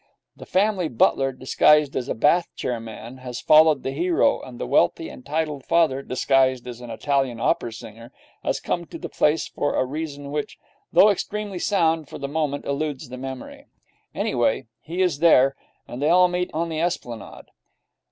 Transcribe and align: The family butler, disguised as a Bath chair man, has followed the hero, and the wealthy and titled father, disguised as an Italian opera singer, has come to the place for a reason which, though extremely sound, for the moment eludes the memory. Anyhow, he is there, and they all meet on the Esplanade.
The 0.35 0.47
family 0.47 0.87
butler, 0.89 1.31
disguised 1.31 1.95
as 1.95 2.09
a 2.09 2.15
Bath 2.15 2.47
chair 2.55 2.79
man, 2.79 3.17
has 3.17 3.39
followed 3.39 3.83
the 3.83 3.91
hero, 3.91 4.41
and 4.41 4.59
the 4.59 4.65
wealthy 4.65 5.09
and 5.09 5.23
titled 5.23 5.63
father, 5.63 6.01
disguised 6.01 6.65
as 6.67 6.81
an 6.81 6.89
Italian 6.89 7.39
opera 7.39 7.71
singer, 7.71 8.11
has 8.43 8.59
come 8.59 8.85
to 8.87 8.97
the 8.97 9.09
place 9.09 9.47
for 9.47 9.75
a 9.75 9.85
reason 9.85 10.31
which, 10.31 10.57
though 10.91 11.11
extremely 11.11 11.59
sound, 11.59 12.09
for 12.09 12.17
the 12.17 12.27
moment 12.27 12.65
eludes 12.65 13.09
the 13.09 13.17
memory. 13.17 13.67
Anyhow, 14.15 14.61
he 14.81 15.03
is 15.03 15.19
there, 15.19 15.55
and 15.87 16.01
they 16.01 16.09
all 16.09 16.27
meet 16.27 16.49
on 16.51 16.69
the 16.69 16.79
Esplanade. 16.81 17.51